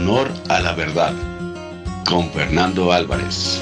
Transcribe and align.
honor 0.00 0.28
a 0.48 0.60
la 0.60 0.72
verdad. 0.72 1.12
Con 2.08 2.30
Fernando 2.30 2.90
Álvarez. 2.90 3.60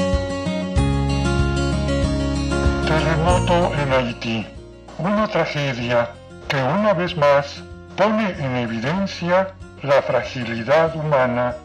Terremoto 2.87 3.73
en 3.75 3.93
Haití. 3.93 4.47
Una 4.99 5.27
tragedia 5.27 6.11
que 6.49 6.57
una 6.57 6.95
vez 6.95 7.17
más 7.17 7.63
pone 7.97 8.31
en 8.39 8.57
evidencia 8.57 9.55
la 9.83 10.01
fragilidad 10.03 10.95
humana 10.95 11.57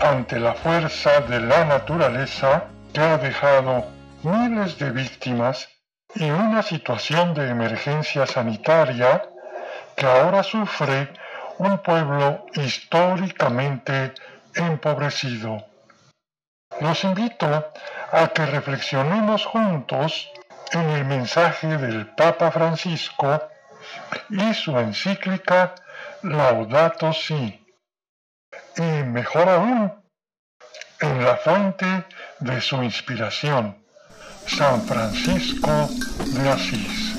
ante 0.00 0.40
la 0.40 0.54
fuerza 0.54 1.20
de 1.20 1.40
la 1.40 1.66
naturaleza 1.66 2.64
que 2.94 3.00
ha 3.00 3.18
dejado 3.18 3.84
miles 4.22 4.78
de 4.78 4.90
víctimas 4.90 5.68
y 6.14 6.30
una 6.30 6.62
situación 6.62 7.34
de 7.34 7.50
emergencia 7.50 8.26
sanitaria 8.26 9.22
que 9.96 10.06
ahora 10.06 10.42
sufre 10.42 11.10
un 11.58 11.78
pueblo 11.78 12.46
históricamente 12.54 14.14
empobrecido. 14.54 15.64
Los 16.80 17.04
invito 17.04 17.72
a 18.12 18.28
que 18.28 18.46
reflexionemos 18.46 19.46
juntos 19.46 20.30
en 20.72 20.90
el 20.90 21.04
mensaje 21.04 21.76
del 21.78 22.08
Papa 22.14 22.50
Francisco 22.50 23.40
y 24.30 24.54
su 24.54 24.76
encíclica 24.78 25.74
Laudato 26.22 27.12
Si. 27.12 27.60
Y 28.76 28.82
mejor 28.82 29.48
aún, 29.48 29.92
en 31.00 31.24
la 31.24 31.36
fuente 31.36 32.04
de 32.40 32.60
su 32.60 32.82
inspiración, 32.82 33.84
San 34.46 34.82
Francisco 34.82 35.88
de 36.34 36.48
Asís. 36.50 37.13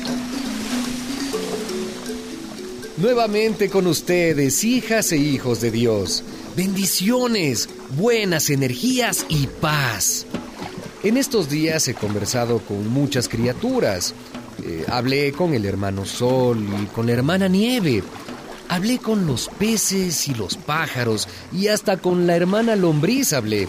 Nuevamente 2.97 3.69
con 3.69 3.87
ustedes, 3.87 4.63
hijas 4.63 5.11
e 5.11 5.17
hijos 5.17 5.59
de 5.59 5.69
Dios. 5.69 6.23
Bendiciones, 6.55 7.67
buenas 7.97 8.49
energías 8.49 9.25
y 9.27 9.47
paz. 9.47 10.25
En 11.03 11.17
estos 11.17 11.49
días 11.49 11.89
he 11.89 11.93
conversado 11.93 12.59
con 12.59 12.87
muchas 12.87 13.27
criaturas. 13.27 14.13
Eh, 14.63 14.85
hablé 14.87 15.33
con 15.33 15.53
el 15.53 15.65
hermano 15.65 16.05
Sol 16.05 16.65
y 16.81 16.85
con 16.85 17.07
la 17.07 17.11
hermana 17.11 17.49
Nieve. 17.49 18.01
Hablé 18.69 18.99
con 18.99 19.27
los 19.27 19.49
peces 19.49 20.29
y 20.29 20.33
los 20.33 20.55
pájaros 20.55 21.27
y 21.51 21.67
hasta 21.67 21.97
con 21.97 22.25
la 22.25 22.37
hermana 22.37 22.77
Lombriz 22.77 23.33
hablé. 23.33 23.67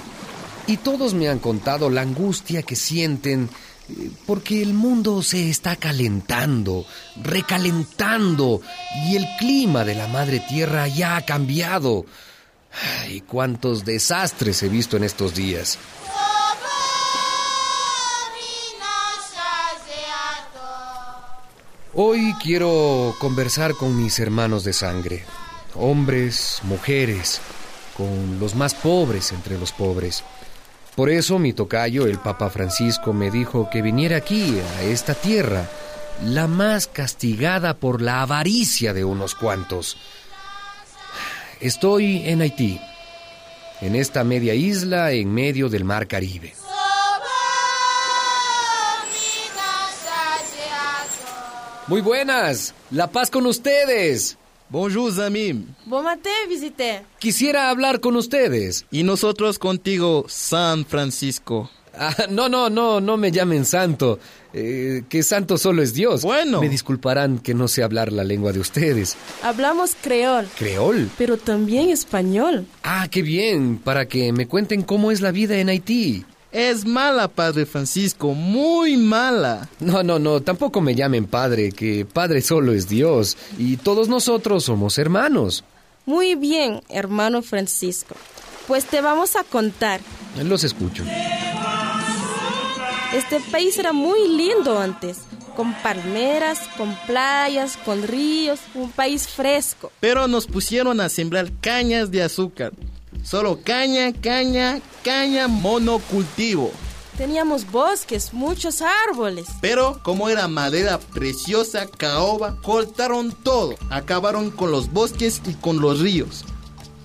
Y 0.69 0.77
todos 0.77 1.15
me 1.15 1.29
han 1.29 1.41
contado 1.41 1.91
la 1.91 2.03
angustia 2.03 2.63
que 2.63 2.77
sienten 2.77 3.49
porque 4.27 4.63
el 4.63 4.75
mundo 4.75 5.23
se 5.23 5.49
está 5.49 5.77
calentando, 5.77 6.87
recalentando 7.23 8.61
y 9.07 9.17
el 9.17 9.27
clima 9.39 9.85
de 9.85 9.95
la 9.95 10.09
madre 10.09 10.41
tierra 10.41 10.89
ya 10.89 11.17
ha 11.17 11.25
cambiado. 11.25 12.07
Ay, 13.03 13.23
cuántos 13.23 13.85
desastres 13.85 14.63
he 14.63 14.69
visto 14.69 14.97
en 14.97 15.05
estos 15.05 15.35
días. 15.35 15.79
Hoy 21.99 22.35
quiero 22.43 23.17
conversar 23.19 23.75
con 23.75 23.97
mis 23.97 24.19
hermanos 24.19 24.65
de 24.65 24.75
sangre, 24.75 25.25
hombres, 25.75 26.59
mujeres, 26.65 27.41
con 27.97 28.39
los 28.39 28.55
más 28.55 28.75
pobres 28.75 29.33
entre 29.33 29.59
los 29.59 29.73
pobres. 29.73 30.23
Por 30.97 31.11
eso 31.11 31.39
mi 31.39 31.53
tocayo, 31.53 32.07
el 32.07 32.19
Papa 32.19 32.49
Francisco, 32.49 33.13
me 33.13 33.31
dijo 33.31 33.69
que 33.71 33.83
viniera 33.83 34.17
aquí, 34.17 34.59
a 34.79 34.83
esta 34.85 35.15
tierra, 35.15 35.69
la 36.25 36.47
más 36.47 36.87
castigada 36.87 37.75
por 37.75 38.01
la 38.01 38.23
avaricia 38.23 38.95
de 38.95 39.05
unos 39.05 39.35
cuantos. 39.35 39.99
Estoy 41.61 42.27
en 42.27 42.41
Haití, 42.41 42.81
en 43.83 43.95
esta 43.95 44.25
media 44.25 44.55
isla 44.55 45.13
en 45.13 45.35
medio 45.35 45.69
del 45.69 45.85
mar 45.85 46.09
Caribe. 46.09 46.55
Muy 51.89 52.01
buenas. 52.01 52.75
La 52.91 53.07
paz 53.09 53.31
con 53.31 53.47
ustedes. 53.47 54.39
Bonjour, 54.69 55.13
amis. 55.21 55.55
Bon 55.85 56.03
matin, 56.03 56.31
visité. 56.49 57.03
Quisiera 57.21 57.71
hablar 57.71 58.01
con 58.01 58.17
ustedes. 58.17 58.85
Y 58.91 59.05
nosotros 59.05 59.59
contigo, 59.61 60.25
San 60.29 60.85
Francisco. 60.85 61.71
Ah, 61.99 62.15
no, 62.29 62.49
no, 62.49 62.69
no, 62.69 63.01
no 63.01 63.17
me 63.17 63.31
llamen 63.31 63.65
santo. 63.65 64.19
Eh, 64.53 65.05
que 65.09 65.23
santo 65.23 65.57
solo 65.57 65.83
es 65.83 65.95
Dios. 65.95 66.23
Bueno. 66.23 66.61
Me 66.61 66.69
disculparán 66.69 67.39
que 67.39 67.55
no 67.55 67.69
sé 67.69 67.83
hablar 67.85 68.13
la 68.13 68.25
lengua 68.25 68.53
de 68.53 68.59
ustedes. 68.61 69.17
Hablamos 69.43 69.97
creol, 70.03 70.49
¿Creol? 70.59 71.11
pero 71.17 71.37
también 71.37 71.91
español. 71.91 72.67
Ah, 72.83 73.07
qué 73.11 73.23
bien. 73.23 73.79
Para 73.79 74.07
que 74.09 74.33
me 74.33 74.47
cuenten 74.49 74.83
cómo 74.83 75.11
es 75.13 75.21
la 75.21 75.31
vida 75.31 75.59
en 75.59 75.69
Haití. 75.69 76.25
Es 76.57 76.87
mala, 76.87 77.29
Padre 77.29 77.67
Francisco, 77.67 78.33
muy 78.33 78.97
mala. 78.97 79.69
No, 79.79 80.03
no, 80.03 80.19
no, 80.19 80.41
tampoco 80.41 80.81
me 80.81 80.95
llamen 80.95 81.27
padre, 81.27 81.71
que 81.71 82.07
padre 82.07 82.41
solo 82.41 82.73
es 82.73 82.89
Dios. 82.89 83.37
Y 83.59 83.77
todos 83.77 84.09
nosotros 84.09 84.65
somos 84.65 84.97
hermanos. 84.97 85.65
Muy 86.07 86.35
bien, 86.35 86.81
hermano 86.89 87.43
Francisco. 87.43 88.15
Pues 88.67 88.87
te 88.87 89.03
vamos 89.03 89.37
a 89.37 89.45
contar. 89.45 90.01
Los 90.43 90.65
escucho. 90.65 91.05
Este 93.13 93.39
país 93.53 93.79
era 93.79 93.93
muy 93.93 94.27
lindo 94.27 94.79
antes, 94.79 95.19
con 95.57 95.75
palmeras, 95.83 96.61
con 96.79 96.97
playas, 97.07 97.77
con 97.85 98.03
ríos, 98.03 98.61
un 98.73 98.91
país 98.91 99.29
fresco. 99.29 99.93
Pero 100.01 100.27
nos 100.27 100.47
pusieron 100.47 101.03
a 101.03 101.11
sembrar 101.11 101.53
cañas 101.61 102.11
de 102.11 102.23
azúcar. 102.23 102.73
Solo 103.27 103.59
caña, 103.65 104.13
caña, 104.13 104.81
caña 105.03 105.49
monocultivo. 105.49 106.71
Teníamos 107.19 107.69
bosques, 107.69 108.33
muchos 108.33 108.83
árboles. 109.09 109.47
Pero 109.61 110.01
como 110.05 110.29
era 110.29 110.47
madera 110.47 111.01
preciosa, 111.13 111.87
caoba, 111.89 112.57
cortaron 112.63 113.33
todo. 113.33 113.75
Acabaron 113.91 114.51
con 114.53 114.71
los 114.71 114.93
bosques 114.93 115.43
y 115.45 115.55
con 115.55 115.81
los 115.81 115.99
ríos. 116.01 116.45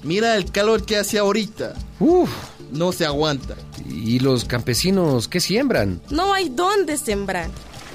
Mira 0.04 0.36
el 0.36 0.52
calor 0.52 0.84
que 0.86 0.98
hace 0.98 1.18
ahorita. 1.18 1.74
Uf, 2.00 2.30
No 2.72 2.92
se 2.92 3.06
aguanta. 3.06 3.56
¿y 3.90 4.20
los 4.20 4.46
campesinos 4.46 5.28
qué 5.28 5.40
siembran? 5.40 6.02
No 6.12 6.34
hay 6.34 6.50
dónde 6.50 6.98
sembrar. 6.98 7.50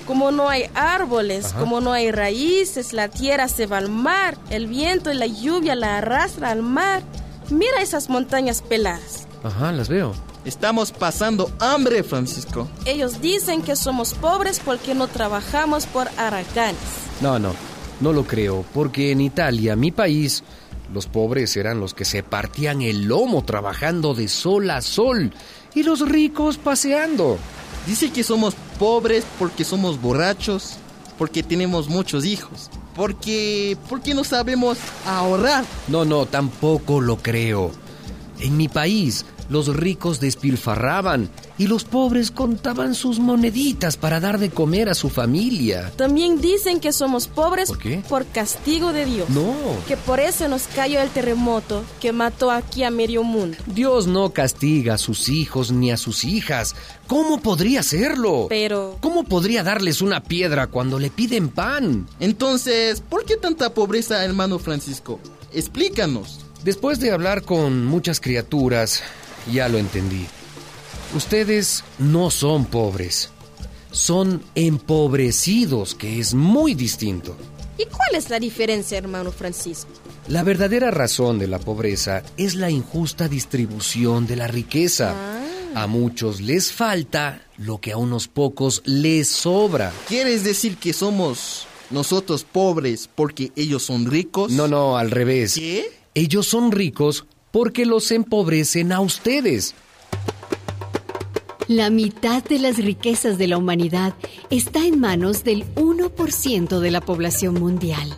Como 0.04 0.32
no 0.32 0.48
hay 0.48 0.64
árboles, 0.74 1.46
Ajá. 1.46 1.60
como 1.60 1.80
no 1.80 1.92
hay 1.92 2.10
raíces, 2.10 2.92
la 2.92 3.08
tierra 3.08 3.48
se 3.48 3.66
va 3.66 3.78
al 3.78 3.88
mar, 3.88 4.36
el 4.50 4.66
viento 4.66 5.12
y 5.12 5.14
la 5.16 5.26
lluvia 5.26 5.74
la 5.76 5.98
arrastra 5.98 6.50
al 6.50 6.62
mar. 6.62 7.02
Mira 7.50 7.80
esas 7.80 8.08
montañas 8.08 8.62
peladas. 8.62 9.26
Ajá, 9.44 9.72
las 9.72 9.88
veo. 9.88 10.12
Estamos 10.44 10.92
pasando 10.92 11.50
hambre, 11.60 12.02
Francisco. 12.02 12.68
Ellos 12.84 13.20
dicen 13.20 13.62
que 13.62 13.76
somos 13.76 14.14
pobres 14.14 14.60
porque 14.64 14.94
no 14.94 15.08
trabajamos 15.08 15.86
por 15.86 16.08
aracanes. 16.16 16.78
No, 17.20 17.38
no, 17.38 17.54
no 18.00 18.12
lo 18.12 18.24
creo, 18.24 18.64
porque 18.74 19.10
en 19.10 19.20
Italia, 19.20 19.76
mi 19.76 19.90
país, 19.90 20.42
los 20.92 21.06
pobres 21.06 21.56
eran 21.56 21.80
los 21.80 21.94
que 21.94 22.04
se 22.04 22.22
partían 22.22 22.82
el 22.82 23.04
lomo 23.04 23.44
trabajando 23.44 24.14
de 24.14 24.28
sol 24.28 24.70
a 24.70 24.82
sol 24.82 25.32
y 25.74 25.82
los 25.82 26.08
ricos 26.08 26.58
paseando. 26.58 27.38
Dice 27.86 28.10
que 28.10 28.24
somos 28.24 28.54
pobres 28.78 29.24
porque 29.38 29.64
somos 29.64 30.00
borrachos, 30.00 30.76
porque 31.18 31.42
tenemos 31.42 31.88
muchos 31.88 32.24
hijos, 32.24 32.70
porque 32.96 33.76
porque 33.88 34.14
no 34.14 34.24
sabemos 34.24 34.78
ahorrar. 35.06 35.64
No, 35.86 36.04
no, 36.04 36.26
tampoco 36.26 37.00
lo 37.00 37.18
creo. 37.18 37.70
En 38.40 38.56
mi 38.56 38.68
país, 38.68 39.24
los 39.48 39.74
ricos 39.74 40.20
despilfarraban 40.20 41.30
y 41.58 41.68
los 41.68 41.84
pobres 41.84 42.30
contaban 42.30 42.94
sus 42.94 43.18
moneditas 43.18 43.96
para 43.96 44.20
dar 44.20 44.38
de 44.38 44.50
comer 44.50 44.88
a 44.88 44.94
su 44.94 45.08
familia. 45.08 45.92
También 45.96 46.40
dicen 46.40 46.80
que 46.80 46.92
somos 46.92 47.28
pobres 47.28 47.68
¿Por 47.68 47.78
qué? 47.78 48.02
por 48.08 48.26
castigo 48.26 48.92
de 48.92 49.06
Dios. 49.06 49.30
No, 49.30 49.54
Que 49.86 49.96
por 49.96 50.20
eso 50.20 50.48
nos 50.48 50.64
cayó 50.66 51.00
el 51.00 51.08
terremoto 51.10 51.82
que 52.00 52.12
mató 52.12 52.50
aquí 52.50 52.82
a 52.82 52.90
medio 52.90 53.22
mundo. 53.22 53.56
Dios 53.66 54.06
no 54.06 54.30
castiga 54.30 54.94
a 54.94 54.98
sus 54.98 55.28
hijos 55.28 55.70
ni 55.70 55.90
a 55.90 55.96
sus 55.96 56.24
hijas. 56.24 56.74
¿Cómo 57.06 57.40
podría 57.40 57.80
hacerlo? 57.80 58.46
Pero 58.48 58.98
¿Cómo 59.00 59.24
podría 59.24 59.62
darles 59.62 60.02
una 60.02 60.22
piedra 60.22 60.66
cuando 60.66 60.98
le 60.98 61.08
piden 61.10 61.48
pan? 61.48 62.06
Entonces, 62.20 63.00
¿por 63.00 63.24
qué 63.24 63.36
tanta 63.36 63.72
pobreza, 63.72 64.24
hermano 64.24 64.58
Francisco? 64.58 65.20
Explícanos. 65.52 66.40
Después 66.66 66.98
de 66.98 67.12
hablar 67.12 67.42
con 67.42 67.86
muchas 67.86 68.18
criaturas, 68.18 69.00
ya 69.52 69.68
lo 69.68 69.78
entendí. 69.78 70.26
Ustedes 71.14 71.84
no 72.00 72.28
son 72.32 72.64
pobres, 72.64 73.30
son 73.92 74.42
empobrecidos, 74.56 75.94
que 75.94 76.18
es 76.18 76.34
muy 76.34 76.74
distinto. 76.74 77.36
¿y 77.78 77.84
cuál 77.84 78.16
es 78.16 78.30
la 78.30 78.40
diferencia, 78.40 78.98
hermano 78.98 79.30
Francisco? 79.30 79.90
La 80.26 80.42
verdadera 80.42 80.90
razón 80.90 81.38
de 81.38 81.46
la 81.46 81.60
pobreza 81.60 82.24
es 82.36 82.56
la 82.56 82.68
injusta 82.68 83.28
distribución 83.28 84.26
de 84.26 84.34
la 84.34 84.48
riqueza. 84.48 85.14
A 85.72 85.86
muchos 85.86 86.40
les 86.40 86.72
falta 86.72 87.42
lo 87.58 87.80
que 87.80 87.92
a 87.92 87.96
unos 87.96 88.26
pocos 88.26 88.82
les 88.86 89.28
sobra. 89.28 89.92
¿Quieres 90.08 90.42
decir 90.42 90.78
que 90.78 90.92
somos 90.92 91.68
nosotros 91.90 92.42
pobres 92.42 93.08
porque 93.14 93.52
ellos 93.54 93.84
son 93.84 94.06
ricos? 94.06 94.50
No, 94.50 94.66
no, 94.66 94.98
al 94.98 95.12
revés. 95.12 95.54
¿Qué? 95.54 96.05
Ellos 96.16 96.46
son 96.46 96.72
ricos 96.72 97.26
porque 97.50 97.84
los 97.84 98.10
empobrecen 98.10 98.90
a 98.90 99.00
ustedes. 99.00 99.74
La 101.68 101.90
mitad 101.90 102.42
de 102.42 102.58
las 102.58 102.78
riquezas 102.78 103.36
de 103.36 103.46
la 103.46 103.58
humanidad 103.58 104.14
está 104.48 104.86
en 104.86 104.98
manos 104.98 105.44
del 105.44 105.66
1% 105.74 106.80
de 106.80 106.90
la 106.90 107.02
población 107.02 107.60
mundial. 107.60 108.16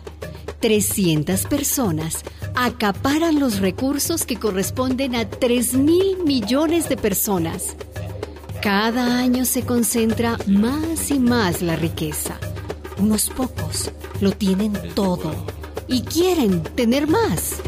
300 0.61 1.45
personas 1.47 2.23
acaparan 2.55 3.37
los 3.37 3.59
recursos 3.59 4.25
que 4.25 4.37
corresponden 4.37 5.13
a 5.15 5.29
3 5.29 5.73
mil 5.73 6.23
millones 6.23 6.87
de 6.87 6.95
personas. 6.95 7.75
Cada 8.61 9.19
año 9.19 9.43
se 9.43 9.63
concentra 9.63 10.37
más 10.47 11.11
y 11.11 11.19
más 11.19 11.61
la 11.61 11.75
riqueza. 11.75 12.39
Unos 12.97 13.29
pocos 13.29 13.91
lo 14.21 14.31
tienen 14.31 14.71
todo 14.95 15.33
y 15.89 16.03
quieren 16.03 16.63
tener 16.63 17.07
más. 17.07 17.61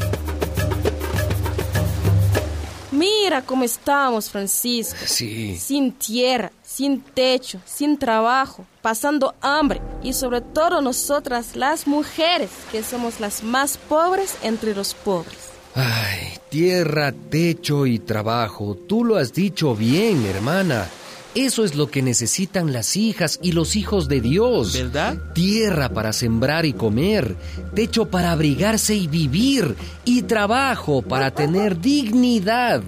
Mira 3.01 3.42
cómo 3.42 3.63
estamos, 3.63 4.30
Francisco. 4.30 5.00
Sí. 5.06 5.57
Sin 5.57 5.92
tierra, 5.92 6.51
sin 6.62 7.01
techo, 7.01 7.59
sin 7.65 7.98
trabajo, 7.98 8.63
pasando 8.83 9.33
hambre 9.42 9.81
y 10.03 10.13
sobre 10.13 10.42
todo 10.42 10.81
nosotras 10.81 11.56
las 11.56 11.88
mujeres, 11.88 12.51
que 12.71 12.83
somos 12.83 13.19
las 13.19 13.44
más 13.44 13.77
pobres 13.77 14.38
entre 14.44 14.75
los 14.75 14.94
pobres. 14.94 15.50
Ay, 15.74 16.38
tierra, 16.50 17.12
techo 17.12 17.88
y 17.88 17.98
trabajo. 17.98 18.77
Tú 18.88 19.03
lo 19.03 19.15
has 19.15 19.33
dicho 19.33 19.75
bien, 19.75 20.24
hermana. 20.27 20.88
Eso 21.33 21.63
es 21.63 21.75
lo 21.75 21.89
que 21.89 22.01
necesitan 22.01 22.74
las 22.74 22.98
hijas 22.98 23.39
y 23.42 23.54
los 23.54 23.78
hijos 23.78 24.10
de 24.10 24.19
Dios. 24.19 24.74
¿Verdad? 24.74 25.16
Tierra 25.33 25.88
para 25.88 26.12
sembrar 26.12 26.66
y 26.66 26.74
comer, 26.74 27.38
techo 27.74 28.10
para 28.10 28.33
abrigarse 28.33 28.95
y 28.95 29.07
vivir, 29.07 29.78
y 30.04 30.24
trabajo 30.24 31.01
para 31.01 31.31
tener 31.31 31.80
dignidad. 31.80 32.83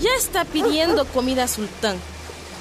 Ya 0.00 0.10
está 0.16 0.46
pidiendo 0.46 1.04
comida 1.04 1.46
sultán. 1.48 1.96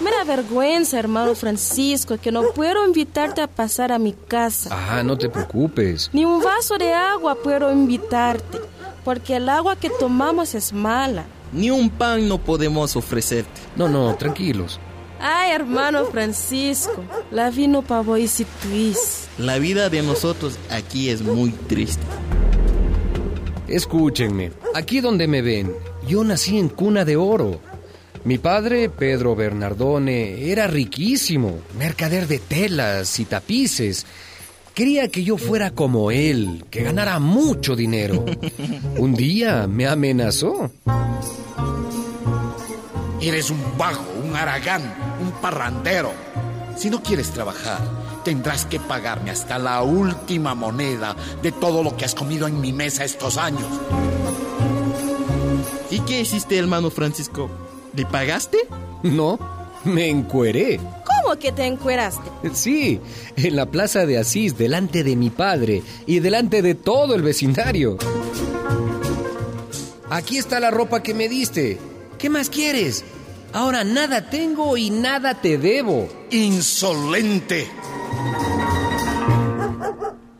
Me 0.01 0.11
da 0.11 0.25
vergüenza, 0.25 0.99
hermano 0.99 1.33
Francisco, 1.35 2.17
que 2.17 2.29
no 2.29 2.51
puedo 2.53 2.85
invitarte 2.85 3.41
a 3.41 3.47
pasar 3.47 3.93
a 3.93 3.99
mi 3.99 4.11
casa. 4.11 4.69
Ah, 4.69 5.01
no 5.01 5.17
te 5.17 5.29
preocupes. 5.29 6.09
Ni 6.11 6.25
un 6.25 6.43
vaso 6.43 6.77
de 6.77 6.93
agua 6.93 7.35
puedo 7.41 7.71
invitarte, 7.71 8.59
porque 9.05 9.37
el 9.37 9.47
agua 9.47 9.77
que 9.77 9.89
tomamos 9.89 10.53
es 10.55 10.73
mala. 10.73 11.23
Ni 11.53 11.71
un 11.71 11.89
pan 11.89 12.27
no 12.27 12.37
podemos 12.37 12.97
ofrecerte. 12.97 13.61
No, 13.77 13.87
no, 13.87 14.13
tranquilos. 14.17 14.81
Ay, 15.27 15.53
hermano 15.53 16.05
Francisco, 16.05 17.03
la 17.31 17.49
vino 17.49 17.81
para 17.81 18.01
vos 18.01 18.39
y 18.39 18.45
tuis. 18.61 19.27
La 19.39 19.57
vida 19.57 19.89
de 19.89 20.03
nosotros 20.03 20.59
aquí 20.69 21.09
es 21.09 21.23
muy 21.23 21.49
triste. 21.49 22.03
Escúchenme, 23.67 24.51
aquí 24.75 25.01
donde 25.01 25.27
me 25.27 25.41
ven, 25.41 25.73
yo 26.07 26.23
nací 26.23 26.59
en 26.59 26.69
cuna 26.69 27.05
de 27.05 27.15
oro. 27.15 27.59
Mi 28.23 28.37
padre, 28.37 28.87
Pedro 28.87 29.35
Bernardone, 29.35 30.51
era 30.51 30.67
riquísimo, 30.67 31.57
mercader 31.75 32.27
de 32.27 32.37
telas 32.37 33.19
y 33.19 33.25
tapices. 33.25 34.05
Quería 34.75 35.07
que 35.07 35.23
yo 35.23 35.39
fuera 35.39 35.71
como 35.71 36.11
él, 36.11 36.65
que 36.69 36.83
ganara 36.83 37.17
mucho 37.17 37.75
dinero. 37.75 38.25
Un 38.99 39.15
día 39.15 39.65
me 39.65 39.87
amenazó. 39.87 40.69
Eres 43.19 43.49
un 43.49 43.59
vago, 43.75 44.14
un 44.35 44.41
aragán, 44.41 44.93
un 45.21 45.31
parrandero. 45.39 46.11
Si 46.75 46.89
no 46.89 47.01
quieres 47.01 47.31
trabajar, 47.31 47.79
tendrás 48.25 48.65
que 48.65 48.81
pagarme 48.81 49.31
hasta 49.31 49.57
la 49.57 49.81
última 49.81 50.53
moneda 50.53 51.15
de 51.41 51.53
todo 51.53 51.81
lo 51.81 51.95
que 51.95 52.03
has 52.03 52.13
comido 52.13 52.45
en 52.45 52.59
mi 52.59 52.73
mesa 52.73 53.05
estos 53.05 53.37
años. 53.37 53.65
¿Y 55.89 55.99
qué 56.01 56.19
hiciste, 56.19 56.57
hermano 56.57 56.89
Francisco? 56.91 57.49
¿Le 57.93 58.05
pagaste? 58.05 58.57
No, 59.03 59.39
me 59.85 60.09
encueré. 60.09 60.81
¿Cómo 60.81 61.39
que 61.39 61.53
te 61.53 61.63
encueraste? 61.63 62.29
Sí, 62.53 62.99
en 63.37 63.55
la 63.55 63.67
plaza 63.67 64.05
de 64.05 64.17
Asís, 64.17 64.57
delante 64.57 65.05
de 65.05 65.15
mi 65.15 65.29
padre 65.29 65.81
y 66.05 66.19
delante 66.19 66.61
de 66.61 66.75
todo 66.75 67.15
el 67.15 67.21
vecindario. 67.21 67.97
Aquí 70.09 70.37
está 70.37 70.59
la 70.59 70.71
ropa 70.71 71.01
que 71.01 71.13
me 71.13 71.29
diste. 71.29 71.79
¿Qué 72.17 72.29
más 72.29 72.49
quieres? 72.49 73.05
Ahora 73.55 73.85
nada 73.85 74.29
tengo 74.29 74.75
y 74.75 74.89
nada 74.89 75.33
te 75.33 75.57
debo. 75.57 76.09
¡Insolente! 76.29 77.65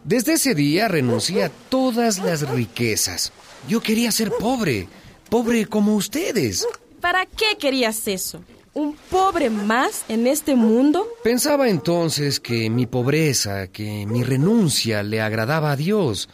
Desde 0.03 0.33
ese 0.33 0.53
día 0.53 0.89
renuncié 0.89 1.45
a 1.45 1.49
todas 1.49 2.17
las 2.17 2.41
riquezas. 2.49 3.31
Yo 3.69 3.79
quería 3.79 4.11
ser 4.11 4.31
pobre, 4.31 4.89
pobre 5.29 5.65
como 5.65 5.95
ustedes. 5.95 6.67
¿Para 6.99 7.25
qué 7.25 7.57
querías 7.57 8.05
eso? 8.09 8.41
¿Un 8.73 8.97
pobre 9.09 9.49
más 9.49 10.03
en 10.09 10.27
este 10.27 10.55
mundo? 10.55 11.07
Pensaba 11.23 11.69
entonces 11.69 12.41
que 12.41 12.69
mi 12.69 12.85
pobreza, 12.85 13.67
que 13.67 14.05
mi 14.05 14.23
renuncia 14.23 15.03
le 15.03 15.21
agradaba 15.21 15.71
a 15.71 15.77
Dios, 15.77 16.27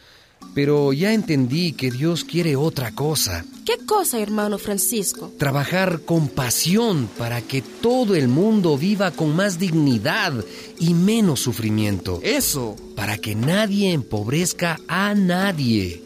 pero 0.53 0.94
ya 0.94 1.13
entendí 1.13 1.74
que 1.74 1.92
Dios 1.92 2.24
quiere 2.24 2.56
otra 2.56 2.92
cosa. 2.92 3.45
¿Qué 3.65 3.77
cosa, 3.86 4.19
hermano 4.19 4.57
Francisco? 4.57 5.31
Trabajar 5.38 6.01
con 6.01 6.27
pasión 6.27 7.09
para 7.18 7.42
que 7.42 7.62
todo 7.62 8.15
el 8.15 8.27
mundo 8.27 8.77
viva 8.77 9.12
con 9.12 9.36
más 9.36 9.59
dignidad 9.59 10.33
y 10.80 10.94
menos 10.94 11.39
sufrimiento. 11.39 12.19
Eso. 12.24 12.75
Para 12.95 13.18
que 13.18 13.36
nadie 13.36 13.94
empobrezca 13.94 14.80
a 14.88 15.13
nadie. 15.13 16.03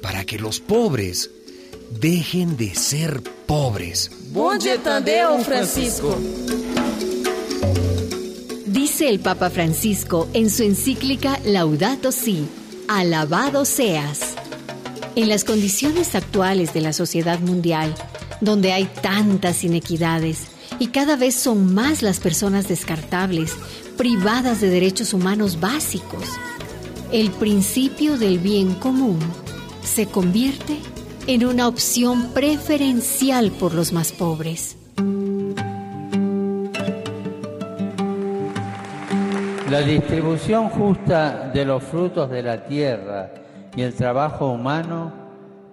Para 0.00 0.24
que 0.24 0.38
los 0.38 0.60
pobres 0.60 1.30
dejen 2.00 2.56
de 2.56 2.74
ser 2.74 3.22
pobres. 3.46 4.10
Dia, 4.60 4.82
Tadeu, 4.82 5.42
Francisco. 5.44 6.18
Dice 8.66 9.08
el 9.08 9.20
Papa 9.20 9.50
Francisco 9.50 10.28
en 10.32 10.50
su 10.50 10.62
encíclica 10.62 11.38
Laudato 11.44 12.12
Si, 12.12 12.46
alabado 12.98 13.64
seas. 13.64 14.34
En 15.16 15.28
las 15.28 15.44
condiciones 15.44 16.14
actuales 16.14 16.72
de 16.72 16.80
la 16.80 16.92
sociedad 16.92 17.38
mundial, 17.40 17.94
donde 18.40 18.72
hay 18.72 18.86
tantas 19.02 19.64
inequidades 19.64 20.46
y 20.78 20.88
cada 20.88 21.16
vez 21.16 21.34
son 21.34 21.74
más 21.74 22.02
las 22.02 22.18
personas 22.18 22.68
descartables, 22.68 23.54
privadas 23.96 24.60
de 24.60 24.70
derechos 24.70 25.12
humanos 25.12 25.60
básicos, 25.60 26.24
el 27.12 27.30
principio 27.30 28.16
del 28.16 28.38
bien 28.38 28.74
común 28.74 29.18
se 29.84 30.06
convierte 30.06 30.78
en 31.26 31.44
una 31.44 31.68
opción 31.68 32.30
preferencial 32.32 33.50
por 33.52 33.74
los 33.74 33.92
más 33.92 34.12
pobres. 34.12 34.76
La 39.72 39.80
distribución 39.80 40.68
justa 40.68 41.50
de 41.50 41.64
los 41.64 41.82
frutos 41.82 42.28
de 42.28 42.42
la 42.42 42.62
tierra 42.62 43.30
y 43.74 43.80
el 43.80 43.94
trabajo 43.94 44.48
humano 44.48 45.10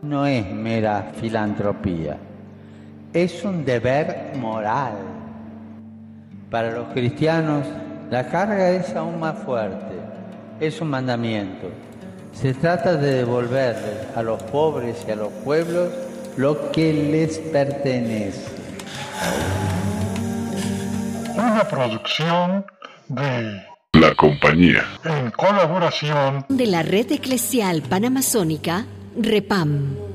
no 0.01 0.25
es 0.25 0.49
mera 0.49 1.11
filantropía, 1.19 2.15
es 3.11 3.43
un 3.43 3.65
deber 3.65 4.31
moral. 4.37 4.93
Para 6.49 6.71
los 6.71 6.87
cristianos, 6.93 7.65
la 8.09 8.25
carga 8.29 8.69
es 8.69 8.95
aún 8.95 9.19
más 9.19 9.37
fuerte, 9.39 9.99
es 10.61 10.79
un 10.79 10.91
mandamiento. 10.91 11.67
Se 12.31 12.53
trata 12.53 12.95
de 12.95 13.15
devolverle 13.15 14.07
a 14.15 14.23
los 14.23 14.41
pobres 14.43 15.03
y 15.09 15.11
a 15.11 15.17
los 15.17 15.33
pueblos 15.43 15.89
lo 16.37 16.71
que 16.71 16.93
les 16.93 17.37
pertenece. 17.39 18.49
Una 21.35 21.65
producción 21.65 22.65
de 23.09 23.68
La 23.99 24.15
compañía. 24.15 24.85
en 25.03 25.29
colaboración 25.31 26.45
De 26.47 26.67
la 26.67 26.83
red 26.83 27.11
eclesial 27.11 27.81
panamazónica, 27.81 28.85
REPAM. 29.19 30.08